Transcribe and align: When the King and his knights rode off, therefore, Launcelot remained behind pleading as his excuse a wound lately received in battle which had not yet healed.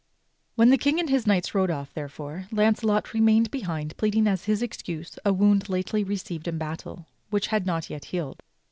When 0.55 0.71
the 0.71 0.79
King 0.79 0.99
and 0.99 1.11
his 1.11 1.27
knights 1.27 1.53
rode 1.53 1.69
off, 1.69 1.93
therefore, 1.93 2.47
Launcelot 2.51 3.13
remained 3.13 3.51
behind 3.51 3.95
pleading 3.97 4.25
as 4.25 4.45
his 4.45 4.63
excuse 4.63 5.19
a 5.23 5.31
wound 5.31 5.69
lately 5.69 6.03
received 6.03 6.47
in 6.47 6.57
battle 6.57 7.05
which 7.29 7.45
had 7.53 7.67
not 7.67 7.87
yet 7.87 8.05
healed. 8.05 8.41